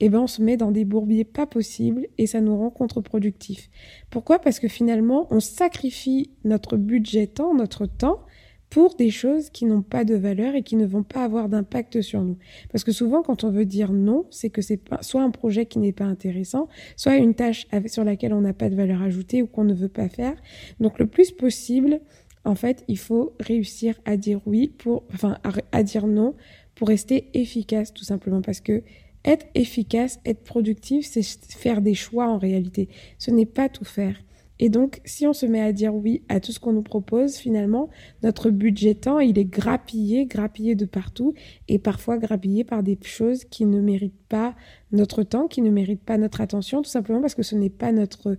eh 0.00 0.08
ben 0.08 0.18
on 0.18 0.26
se 0.26 0.42
met 0.42 0.56
dans 0.56 0.72
des 0.72 0.84
bourbiers 0.84 1.24
pas 1.24 1.46
possibles 1.46 2.08
et 2.18 2.26
ça 2.26 2.40
nous 2.40 2.56
rend 2.56 2.70
contre-productif. 2.70 3.70
Pourquoi? 4.10 4.40
Parce 4.40 4.58
que 4.58 4.68
finalement, 4.68 5.28
on 5.30 5.40
sacrifie 5.40 6.32
notre 6.44 6.76
budget 6.76 7.28
temps, 7.28 7.54
notre 7.54 7.86
temps, 7.86 8.26
pour 8.72 8.94
des 8.94 9.10
choses 9.10 9.50
qui 9.50 9.66
n'ont 9.66 9.82
pas 9.82 10.06
de 10.06 10.14
valeur 10.14 10.54
et 10.54 10.62
qui 10.62 10.76
ne 10.76 10.86
vont 10.86 11.02
pas 11.02 11.24
avoir 11.24 11.50
d'impact 11.50 12.00
sur 12.00 12.22
nous. 12.22 12.38
Parce 12.70 12.84
que 12.84 12.90
souvent, 12.90 13.20
quand 13.20 13.44
on 13.44 13.50
veut 13.50 13.66
dire 13.66 13.92
non, 13.92 14.24
c'est 14.30 14.48
que 14.48 14.62
c'est 14.62 14.80
soit 15.02 15.22
un 15.22 15.28
projet 15.28 15.66
qui 15.66 15.78
n'est 15.78 15.92
pas 15.92 16.06
intéressant, 16.06 16.68
soit 16.96 17.16
une 17.16 17.34
tâche 17.34 17.66
sur 17.84 18.02
laquelle 18.02 18.32
on 18.32 18.40
n'a 18.40 18.54
pas 18.54 18.70
de 18.70 18.74
valeur 18.74 19.02
ajoutée 19.02 19.42
ou 19.42 19.46
qu'on 19.46 19.64
ne 19.64 19.74
veut 19.74 19.90
pas 19.90 20.08
faire. 20.08 20.32
Donc, 20.80 20.98
le 20.98 21.06
plus 21.06 21.32
possible, 21.32 22.00
en 22.46 22.54
fait, 22.54 22.82
il 22.88 22.96
faut 22.96 23.34
réussir 23.40 24.00
à 24.06 24.16
dire 24.16 24.40
oui 24.46 24.68
pour, 24.78 25.04
enfin, 25.12 25.36
à 25.70 25.82
dire 25.82 26.06
non 26.06 26.34
pour 26.74 26.88
rester 26.88 27.28
efficace, 27.34 27.92
tout 27.92 28.04
simplement. 28.04 28.40
Parce 28.40 28.62
que 28.62 28.82
être 29.26 29.44
efficace, 29.54 30.18
être 30.24 30.44
productif, 30.44 31.04
c'est 31.04 31.22
faire 31.22 31.82
des 31.82 31.94
choix 31.94 32.26
en 32.26 32.38
réalité. 32.38 32.88
Ce 33.18 33.30
n'est 33.30 33.44
pas 33.44 33.68
tout 33.68 33.84
faire. 33.84 34.16
Et 34.64 34.68
donc, 34.68 35.00
si 35.04 35.26
on 35.26 35.32
se 35.32 35.44
met 35.44 35.60
à 35.60 35.72
dire 35.72 35.92
oui 35.92 36.22
à 36.28 36.38
tout 36.38 36.52
ce 36.52 36.60
qu'on 36.60 36.72
nous 36.72 36.84
propose, 36.84 37.34
finalement, 37.34 37.90
notre 38.22 38.48
budget 38.50 38.94
temps, 38.94 39.18
il 39.18 39.36
est 39.36 39.44
grappillé, 39.44 40.24
grappillé 40.24 40.76
de 40.76 40.84
partout, 40.84 41.34
et 41.66 41.80
parfois 41.80 42.16
grappillé 42.16 42.62
par 42.62 42.84
des 42.84 42.96
choses 43.02 43.44
qui 43.44 43.64
ne 43.66 43.80
méritent 43.80 44.14
pas 44.28 44.54
notre 44.92 45.24
temps, 45.24 45.48
qui 45.48 45.62
ne 45.62 45.70
méritent 45.70 46.04
pas 46.04 46.16
notre 46.16 46.40
attention, 46.40 46.80
tout 46.80 46.90
simplement 46.90 47.20
parce 47.20 47.34
que 47.34 47.42
ce 47.42 47.56
n'est 47.56 47.70
pas 47.70 47.90
notre 47.90 48.36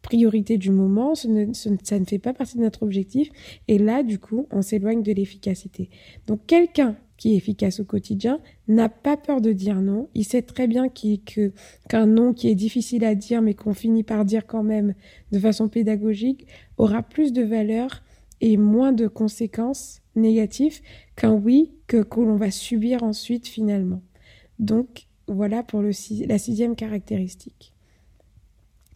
priorité 0.00 0.56
du 0.56 0.70
moment, 0.70 1.14
ça 1.14 1.28
ne 1.28 2.04
fait 2.06 2.18
pas 2.18 2.32
partie 2.32 2.56
de 2.56 2.62
notre 2.62 2.82
objectif, 2.82 3.28
et 3.68 3.76
là, 3.76 4.02
du 4.02 4.18
coup, 4.18 4.46
on 4.50 4.62
s'éloigne 4.62 5.02
de 5.02 5.12
l'efficacité. 5.12 5.90
Donc, 6.26 6.46
quelqu'un 6.46 6.96
qui 7.20 7.34
est 7.34 7.36
efficace 7.36 7.80
au 7.80 7.84
quotidien, 7.84 8.40
n'a 8.66 8.88
pas 8.88 9.18
peur 9.18 9.42
de 9.42 9.52
dire 9.52 9.82
non. 9.82 10.08
Il 10.14 10.24
sait 10.24 10.40
très 10.40 10.66
bien 10.66 10.88
qu'un 10.88 12.06
non 12.06 12.32
qui 12.32 12.48
est 12.48 12.54
difficile 12.54 13.04
à 13.04 13.14
dire, 13.14 13.42
mais 13.42 13.52
qu'on 13.52 13.74
finit 13.74 14.02
par 14.02 14.24
dire 14.24 14.46
quand 14.46 14.62
même 14.62 14.94
de 15.30 15.38
façon 15.38 15.68
pédagogique, 15.68 16.46
aura 16.78 17.02
plus 17.02 17.34
de 17.34 17.42
valeur 17.42 18.02
et 18.40 18.56
moins 18.56 18.92
de 18.92 19.06
conséquences 19.06 20.00
négatives 20.16 20.80
qu'un 21.14 21.34
oui 21.34 21.72
que, 21.86 22.02
que 22.02 22.20
l'on 22.20 22.36
va 22.36 22.50
subir 22.50 23.02
ensuite 23.02 23.46
finalement. 23.46 24.00
Donc 24.58 25.06
voilà 25.28 25.62
pour 25.62 25.82
la 25.82 26.38
sixième 26.38 26.74
caractéristique. 26.74 27.74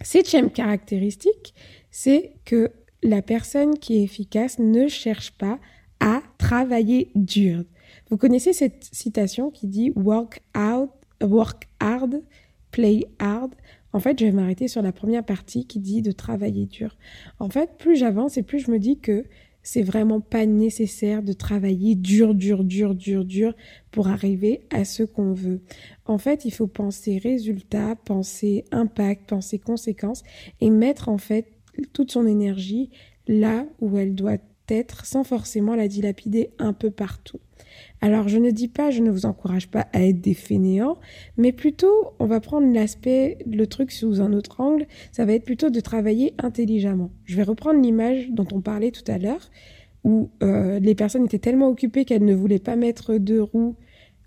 Septième 0.00 0.50
caractéristique, 0.50 1.54
c'est 1.90 2.36
que 2.46 2.72
la 3.02 3.20
personne 3.20 3.78
qui 3.78 3.98
est 3.98 4.02
efficace 4.02 4.58
ne 4.58 4.88
cherche 4.88 5.32
pas 5.32 5.58
à 6.00 6.22
travailler 6.38 7.10
dur. 7.14 7.64
Vous 8.10 8.16
connaissez 8.16 8.52
cette 8.52 8.88
citation 8.92 9.50
qui 9.50 9.66
dit 9.66 9.92
work 9.96 10.42
out, 10.56 10.90
work 11.22 11.68
hard, 11.80 12.22
play 12.70 13.06
hard. 13.18 13.54
En 13.92 14.00
fait, 14.00 14.18
je 14.18 14.26
vais 14.26 14.32
m'arrêter 14.32 14.68
sur 14.68 14.82
la 14.82 14.92
première 14.92 15.24
partie 15.24 15.66
qui 15.66 15.78
dit 15.78 16.02
de 16.02 16.12
travailler 16.12 16.66
dur. 16.66 16.96
En 17.38 17.48
fait, 17.48 17.70
plus 17.78 17.96
j'avance 17.96 18.36
et 18.36 18.42
plus 18.42 18.58
je 18.58 18.70
me 18.70 18.78
dis 18.78 18.98
que 18.98 19.24
c'est 19.64 19.82
vraiment 19.82 20.20
pas 20.20 20.44
nécessaire 20.44 21.22
de 21.22 21.32
travailler 21.32 21.94
dur, 21.94 22.34
dur, 22.34 22.64
dur, 22.64 22.94
dur, 22.94 23.24
dur 23.24 23.54
pour 23.90 24.08
arriver 24.08 24.66
à 24.70 24.84
ce 24.84 25.02
qu'on 25.02 25.32
veut. 25.32 25.62
En 26.04 26.18
fait, 26.18 26.44
il 26.44 26.50
faut 26.50 26.66
penser 26.66 27.18
résultat, 27.18 27.96
penser 27.96 28.64
impact, 28.70 29.26
penser 29.28 29.58
conséquences 29.58 30.22
et 30.60 30.68
mettre 30.68 31.08
en 31.08 31.18
fait 31.18 31.46
toute 31.92 32.12
son 32.12 32.26
énergie 32.26 32.90
là 33.26 33.66
où 33.80 33.96
elle 33.96 34.14
doit 34.14 34.36
être 34.68 35.06
sans 35.06 35.24
forcément 35.24 35.74
la 35.74 35.88
dilapider 35.88 36.50
un 36.58 36.74
peu 36.74 36.90
partout. 36.90 37.40
Alors 38.00 38.28
je 38.28 38.38
ne 38.38 38.50
dis 38.50 38.68
pas, 38.68 38.90
je 38.90 39.00
ne 39.00 39.10
vous 39.10 39.24
encourage 39.24 39.68
pas 39.68 39.86
à 39.92 40.02
être 40.02 40.20
des 40.20 40.34
fainéants, 40.34 40.98
mais 41.36 41.52
plutôt 41.52 42.12
on 42.18 42.26
va 42.26 42.40
prendre 42.40 42.72
l'aspect, 42.72 43.38
le 43.46 43.66
truc 43.66 43.92
sous 43.92 44.20
un 44.20 44.32
autre 44.32 44.60
angle, 44.60 44.86
ça 45.12 45.24
va 45.24 45.32
être 45.32 45.44
plutôt 45.44 45.70
de 45.70 45.80
travailler 45.80 46.34
intelligemment. 46.38 47.10
Je 47.24 47.36
vais 47.36 47.44
reprendre 47.44 47.80
l'image 47.80 48.28
dont 48.30 48.46
on 48.52 48.60
parlait 48.60 48.90
tout 48.90 49.10
à 49.10 49.18
l'heure, 49.18 49.50
où 50.04 50.30
euh, 50.42 50.78
les 50.80 50.94
personnes 50.94 51.24
étaient 51.24 51.38
tellement 51.38 51.68
occupées 51.68 52.04
qu'elles 52.04 52.24
ne 52.24 52.34
voulaient 52.34 52.58
pas 52.58 52.76
mettre 52.76 53.14
de 53.14 53.38
roues 53.38 53.76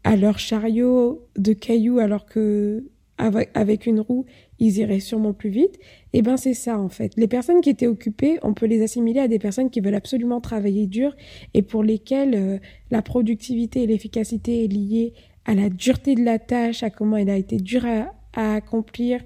à 0.03 0.15
leur 0.15 0.39
chariot 0.39 1.27
de 1.37 1.53
cailloux 1.53 1.99
alors 1.99 2.25
que 2.25 2.83
avec 3.17 3.85
une 3.85 3.99
roue, 3.99 4.25
ils 4.59 4.77
iraient 4.77 4.99
sûrement 4.99 5.33
plus 5.33 5.49
vite. 5.49 5.75
Et 6.13 6.19
eh 6.19 6.21
ben 6.21 6.37
c'est 6.37 6.53
ça 6.53 6.79
en 6.79 6.89
fait. 6.89 7.13
Les 7.17 7.27
personnes 7.27 7.61
qui 7.61 7.69
étaient 7.69 7.87
occupées, 7.87 8.39
on 8.43 8.53
peut 8.53 8.65
les 8.65 8.81
assimiler 8.81 9.19
à 9.19 9.27
des 9.27 9.39
personnes 9.39 9.69
qui 9.69 9.81
veulent 9.81 9.95
absolument 9.95 10.41
travailler 10.41 10.87
dur 10.87 11.15
et 11.53 11.61
pour 11.61 11.83
lesquelles 11.83 12.35
euh, 12.35 12.57
la 12.91 13.01
productivité 13.01 13.83
et 13.83 13.87
l'efficacité 13.87 14.63
est 14.63 14.67
liée 14.67 15.13
à 15.45 15.55
la 15.55 15.69
dureté 15.69 16.15
de 16.15 16.23
la 16.23 16.39
tâche, 16.39 16.83
à 16.83 16.89
comment 16.89 17.17
elle 17.17 17.29
a 17.29 17.37
été 17.37 17.57
dure 17.57 17.85
à 18.33 18.53
accomplir 18.55 19.21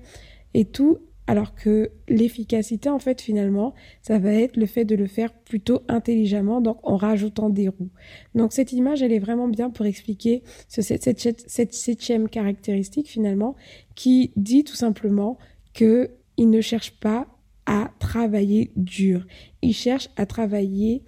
et 0.54 0.66
tout, 0.66 1.00
alors 1.32 1.56
que 1.56 1.92
l'efficacité, 2.10 2.90
en 2.90 3.00
fait, 3.00 3.22
finalement, 3.22 3.74
ça 4.02 4.20
va 4.20 4.34
être 4.34 4.58
le 4.58 4.66
fait 4.66 4.84
de 4.84 4.96
le 4.96 5.08
faire 5.08 5.32
plutôt 5.32 5.82
intelligemment, 5.88 6.60
donc 6.60 6.80
en 6.84 6.98
rajoutant 6.98 7.50
des 7.50 7.70
roues. 7.70 7.92
Donc 8.36 8.52
cette 8.52 8.74
image, 8.74 9.02
elle 9.02 9.14
est 9.14 9.20
vraiment 9.20 9.48
bien 9.48 9.70
pour 9.70 9.86
expliquer 9.86 10.44
cette, 10.68 11.72
septième 11.72 12.28
caractéristique, 12.28 13.08
finalement, 13.08 13.56
qui 13.96 14.34
dit 14.36 14.66
tout 14.66 14.76
simplement 14.76 15.38
que 15.74 16.10
il 16.36 16.50
ne 16.50 16.60
cherche 16.60 17.00
pas 17.00 17.28
à 17.66 17.92
travailler 18.00 18.74
dur. 18.76 19.26
Il 19.62 19.74
cherche 19.74 20.10
à 20.18 20.26
travailler 20.26 21.02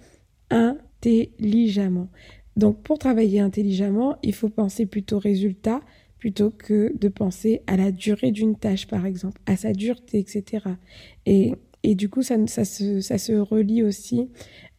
intelligemment. 0.48 2.08
Donc 2.56 2.82
pour 2.82 2.98
travailler 2.98 3.40
intelligemment, 3.40 4.16
il 4.22 4.32
faut 4.32 4.48
penser 4.48 4.86
plutôt 4.86 5.18
résultat, 5.18 5.82
plutôt 6.24 6.50
que 6.50 6.90
de 6.98 7.08
penser 7.08 7.60
à 7.66 7.76
la 7.76 7.92
durée 7.92 8.30
d'une 8.30 8.56
tâche, 8.56 8.86
par 8.86 9.04
exemple, 9.04 9.38
à 9.44 9.58
sa 9.58 9.74
dureté, 9.74 10.18
etc. 10.18 10.64
Et, 11.26 11.52
et 11.82 11.94
du 11.94 12.08
coup, 12.08 12.22
ça, 12.22 12.36
ça, 12.46 12.64
se, 12.64 13.02
ça 13.02 13.18
se 13.18 13.34
relie 13.34 13.82
aussi 13.82 14.30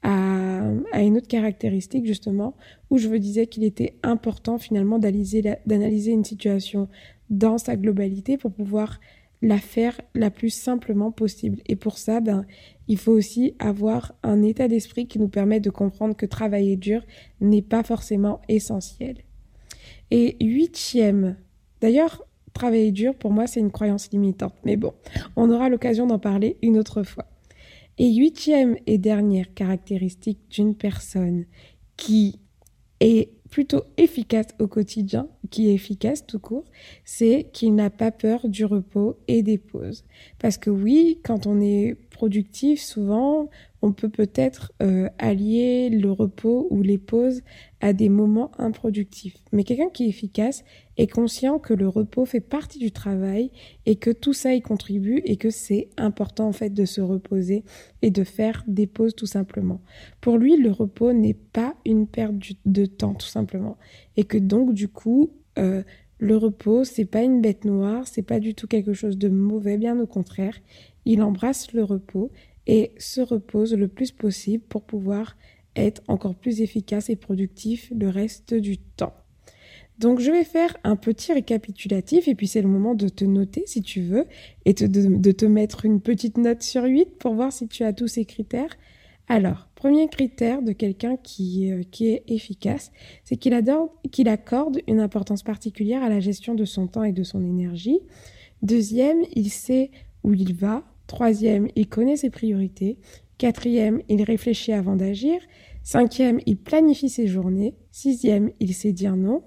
à, 0.02 0.64
à, 0.92 1.04
une 1.04 1.18
autre 1.18 1.28
caractéristique, 1.28 2.08
justement, 2.08 2.56
où 2.90 2.98
je 2.98 3.08
vous 3.08 3.20
disais 3.20 3.46
qu'il 3.46 3.64
était 3.64 3.94
important, 4.02 4.58
finalement, 4.58 4.98
d'analyser 4.98 6.12
une 6.12 6.24
situation 6.24 6.90
dans 7.30 7.60
sa 7.60 7.76
globalité 7.76 8.38
pour 8.40 8.52
pouvoir 8.52 9.00
la 9.44 9.60
faire 9.60 10.02
la 10.16 10.32
plus 10.32 10.50
simplement 10.50 11.12
possible. 11.12 11.62
Et 11.68 11.76
pour 11.76 12.00
ça, 12.00 12.22
ben, 12.22 12.48
il 12.88 12.98
faut 12.98 13.12
aussi 13.12 13.54
avoir 13.60 14.16
un 14.24 14.42
état 14.42 14.68
d'esprit 14.68 15.06
qui 15.06 15.20
nous 15.20 15.30
permet 15.30 15.60
de 15.60 15.70
comprendre 15.70 16.16
que 16.16 16.26
travailler 16.26 16.76
dur 16.76 17.04
n'est 17.40 17.62
pas 17.62 17.84
forcément 17.84 18.42
essentiel. 18.50 19.18
Et 20.12 20.38
huitième, 20.44 21.36
d'ailleurs, 21.82 22.24
travailler 22.54 22.92
dur, 22.92 23.16
pour 23.16 23.32
moi, 23.32 23.48
c'est 23.48 23.60
une 23.60 23.72
croyance 23.72 24.12
limitante. 24.12 24.54
Mais 24.64 24.78
bon, 24.78 24.94
on 25.36 25.50
aura 25.52 25.70
l'occasion 25.70 26.08
d'en 26.08 26.20
parler 26.20 26.58
une 26.62 26.78
autre 26.78 27.04
fois. 27.04 27.26
Et 27.98 28.14
huitième 28.14 28.78
et 28.88 28.98
dernière 28.98 29.54
caractéristique 29.54 30.40
d'une 30.50 30.76
personne 30.76 31.46
qui 31.96 32.40
est 33.00 33.30
plutôt 33.50 33.84
efficace 33.98 34.48
au 34.60 34.68
quotidien, 34.68 35.28
qui 35.50 35.70
est 35.70 35.74
efficace 35.74 36.26
tout 36.26 36.40
court, 36.40 36.66
c'est 37.06 37.50
qu'il 37.54 37.76
n'a 37.76 37.90
pas 37.90 38.12
peur 38.12 38.50
du 38.50 38.66
repos 38.66 39.18
et 39.28 39.44
des 39.44 39.58
pauses. 39.58 40.04
Parce 40.40 40.58
que 40.58 40.70
oui, 40.70 41.20
quand 41.24 41.48
on 41.48 41.62
est 41.62 41.96
productif, 42.10 42.82
souvent, 42.82 43.50
on 43.86 43.92
peut 43.92 44.10
peut-être 44.10 44.74
euh, 44.82 45.10
allier 45.20 45.90
le 45.92 46.12
repos 46.12 46.66
ou 46.72 46.82
les 46.82 46.98
pauses 46.98 47.44
à 47.82 47.94
des 47.94 48.10
moments 48.10 48.50
improductifs. 48.58 49.38
Mais 49.52 49.64
quelqu'un 49.64 49.90
qui 49.90 50.06
est 50.06 50.10
efficace 50.10 50.64
est 50.98 51.06
conscient 51.06 51.60
que 51.60 51.76
le 51.76 51.88
repos 51.88 52.26
fait 52.26 52.40
partie 52.40 52.80
du 52.80 52.92
travail 52.92 53.52
et 53.86 53.96
que 53.96 54.10
tout 54.10 54.34
ça 54.34 54.56
y 54.56 54.62
contribue 54.64 55.22
et 55.26 55.38
que 55.38 55.52
c'est 55.52 55.90
important 55.98 56.48
en 56.48 56.52
fait 56.52 56.72
de 56.72 56.84
se 56.84 57.00
reposer 57.00 57.64
et 58.02 58.10
de 58.10 58.24
faire 58.24 58.64
des 58.66 58.88
pauses 58.88 59.14
tout 59.14 59.28
simplement. 59.28 59.82
Pour 60.20 60.40
lui, 60.40 60.58
le 60.58 60.72
repos 60.72 61.14
n'est 61.14 61.36
pas 61.36 61.76
une 61.86 62.08
perte 62.08 62.34
de 62.66 62.86
temps 62.88 63.14
tout 63.14 63.28
simplement 63.28 63.78
et 64.18 64.24
que 64.24 64.40
donc 64.40 64.74
du 64.74 64.88
coup 64.88 65.30
euh, 65.60 65.84
le 66.18 66.38
repos, 66.38 66.86
c'est 66.86 67.06
pas 67.06 67.22
une 67.22 67.40
bête 67.40 67.66
noire, 67.66 68.08
c'est 68.08 68.24
pas 68.24 68.40
du 68.40 68.56
tout 68.56 68.66
quelque 68.66 68.94
chose 68.94 69.20
de 69.20 69.30
mauvais, 69.30 69.78
bien 69.78 70.00
au 70.00 70.08
contraire. 70.08 70.56
Il 71.06 71.22
embrasse 71.22 71.72
le 71.74 71.84
repos 71.84 72.32
et 72.68 72.92
se 72.98 73.22
repose 73.22 73.74
le 73.74 73.88
plus 73.88 74.12
possible 74.12 74.64
pour 74.64 74.84
pouvoir 74.84 75.38
être 75.76 76.02
encore 76.08 76.36
plus 76.36 76.62
efficace 76.62 77.10
et 77.10 77.16
productif 77.16 77.92
le 77.96 78.10
reste 78.10 78.54
du 78.54 78.78
temps. 78.78 79.14
Donc 80.00 80.20
je 80.20 80.30
vais 80.30 80.44
faire 80.44 80.76
un 80.84 80.96
petit 80.98 81.32
récapitulatif 81.32 82.28
et 82.28 82.36
puis 82.36 82.48
c'est 82.48 82.62
le 82.62 82.68
moment 82.68 82.96
de 82.96 83.08
te 83.08 83.24
noter 83.24 83.64
si 83.66 83.82
tu 83.82 84.02
veux 84.02 84.26
et 84.66 84.74
de, 84.74 85.32
te 85.32 85.46
mettre 85.46 85.86
une 85.86 86.02
petite 86.02 86.38
note 86.38 86.64
sur 86.64 86.84
8 86.84 87.18
pour 87.18 87.34
voir 87.34 87.54
si 87.54 87.68
tu 87.68 87.84
as 87.84 87.94
tous 87.94 88.08
ces 88.08 88.26
critères. 88.26 88.76
Alors, 89.28 89.70
premier 89.74 90.08
critère 90.08 90.62
de 90.62 90.72
quelqu'un 90.72 91.18
qui, 91.18 91.72
euh, 91.72 91.82
qui 91.90 92.10
est 92.10 92.24
efficace, 92.28 92.92
c'est 93.24 93.38
qu'il 93.38 93.60
qu'il 94.12 94.30
accorde 94.30 94.82
une 94.88 95.00
importance 95.00 95.42
particulière 95.42 96.04
à 96.04 96.10
la 96.10 96.20
gestion 96.20 96.54
de 96.54 96.66
son 96.66 96.86
temps 96.86 97.04
et 97.04 97.12
de 97.12 97.24
son 97.24 97.44
énergie. 97.44 98.00
Deuxième, 98.62 99.24
il 99.34 99.50
sait 99.50 99.90
où 100.24 100.34
il 100.34 100.54
va. 100.54 100.84
Troisième, 101.08 101.68
il 101.76 101.88
connaît 101.88 102.18
ses 102.18 102.30
priorités. 102.30 102.98
Quatrième, 103.38 104.02
il 104.10 104.24
réfléchit 104.24 104.74
avant 104.74 104.96
d'agir. 104.96 105.40
Cinquième, 105.84 106.40
il 106.46 106.58
planifie 106.58 107.10
ses 107.10 107.28
journées. 107.28 107.76
Sixième, 107.92 108.52
il 108.60 108.74
sait 108.74 108.94
dire 108.94 109.16
non. 109.16 109.44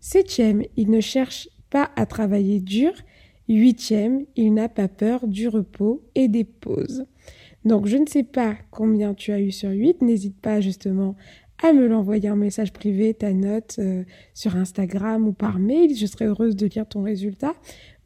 Septième, 0.00 0.62
il 0.76 0.90
ne 0.90 1.00
cherche 1.00 1.48
pas 1.70 1.90
à 1.96 2.06
travailler 2.06 2.60
dur. 2.60 2.92
Huitième, 3.48 4.24
il 4.36 4.54
n'a 4.54 4.68
pas 4.68 4.88
peur 4.88 5.26
du 5.26 5.48
repos 5.48 6.02
et 6.14 6.28
des 6.28 6.44
pauses. 6.44 7.04
Donc 7.64 7.86
je 7.86 7.96
ne 7.96 8.06
sais 8.06 8.22
pas 8.22 8.56
combien 8.70 9.14
tu 9.14 9.32
as 9.32 9.40
eu 9.40 9.52
sur 9.52 9.70
8, 9.70 10.02
n'hésite 10.02 10.40
pas 10.40 10.60
justement 10.60 11.14
à 11.62 11.72
me 11.72 11.86
l'envoyer 11.86 12.28
en 12.28 12.36
message 12.36 12.72
privé, 12.72 13.14
ta 13.14 13.32
note 13.32 13.76
euh, 13.78 14.04
sur 14.34 14.56
Instagram 14.56 15.28
ou 15.28 15.32
par 15.32 15.60
mail, 15.60 15.94
je 15.94 16.06
serai 16.06 16.24
heureuse 16.24 16.56
de 16.56 16.66
lire 16.66 16.88
ton 16.88 17.02
résultat. 17.02 17.54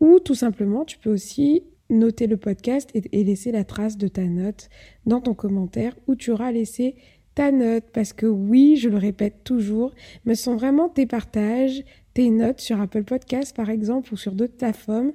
Ou 0.00 0.18
tout 0.18 0.34
simplement, 0.34 0.84
tu 0.84 0.98
peux 0.98 1.10
aussi 1.10 1.62
noter 1.90 2.26
le 2.26 2.36
podcast 2.36 2.90
et, 2.94 3.24
laisser 3.24 3.52
la 3.52 3.64
trace 3.64 3.96
de 3.96 4.08
ta 4.08 4.24
note 4.24 4.68
dans 5.04 5.20
ton 5.20 5.34
commentaire 5.34 5.96
où 6.06 6.14
tu 6.14 6.30
auras 6.30 6.52
laissé 6.52 6.96
ta 7.34 7.52
note 7.52 7.84
parce 7.92 8.12
que 8.12 8.26
oui, 8.26 8.76
je 8.76 8.88
le 8.88 8.96
répète 8.96 9.44
toujours, 9.44 9.92
mais 10.24 10.34
sont 10.34 10.56
vraiment 10.56 10.88
tes 10.88 11.06
partages, 11.06 11.84
tes 12.14 12.30
notes 12.30 12.60
sur 12.60 12.80
Apple 12.80 13.04
Podcast 13.04 13.54
par 13.54 13.70
exemple 13.70 14.12
ou 14.12 14.16
sur 14.16 14.32
d'autres 14.32 14.56
plateformes, 14.56 15.12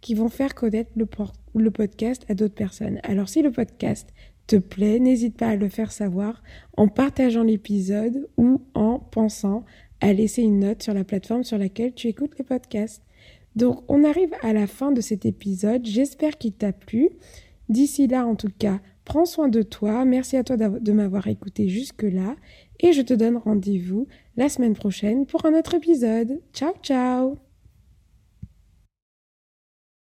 qui 0.00 0.14
vont 0.14 0.28
faire 0.28 0.54
connaître 0.54 0.90
le 0.96 1.70
podcast 1.70 2.24
à 2.28 2.34
d'autres 2.34 2.54
personnes. 2.54 3.00
Alors 3.02 3.28
si 3.28 3.42
le 3.42 3.50
podcast 3.50 4.08
te 4.46 4.56
plaît, 4.56 4.98
n'hésite 4.98 5.36
pas 5.36 5.48
à 5.48 5.56
le 5.56 5.68
faire 5.68 5.92
savoir 5.92 6.42
en 6.76 6.88
partageant 6.88 7.42
l'épisode 7.42 8.28
ou 8.36 8.62
en 8.74 8.98
pensant 8.98 9.64
à 10.00 10.12
laisser 10.12 10.42
une 10.42 10.60
note 10.60 10.82
sur 10.82 10.92
la 10.94 11.04
plateforme 11.04 11.44
sur 11.44 11.58
laquelle 11.58 11.94
tu 11.94 12.08
écoutes 12.08 12.38
le 12.38 12.44
podcast. 12.44 13.02
Donc 13.56 13.82
on 13.88 14.04
arrive 14.04 14.32
à 14.42 14.52
la 14.52 14.66
fin 14.66 14.92
de 14.92 15.00
cet 15.00 15.26
épisode, 15.26 15.84
j'espère 15.84 16.38
qu'il 16.38 16.52
t'a 16.52 16.72
plu. 16.72 17.10
D'ici 17.68 18.06
là 18.06 18.26
en 18.26 18.34
tout 18.34 18.50
cas, 18.58 18.80
prends 19.04 19.24
soin 19.24 19.48
de 19.48 19.62
toi, 19.62 20.04
merci 20.04 20.36
à 20.36 20.44
toi 20.44 20.56
de 20.56 20.92
m'avoir 20.92 21.28
écouté 21.28 21.68
jusque-là 21.68 22.36
et 22.80 22.92
je 22.92 23.02
te 23.02 23.14
donne 23.14 23.36
rendez-vous 23.36 24.06
la 24.36 24.48
semaine 24.48 24.74
prochaine 24.74 25.26
pour 25.26 25.46
un 25.46 25.58
autre 25.58 25.74
épisode. 25.74 26.40
Ciao 26.52 26.72
ciao 26.82 27.43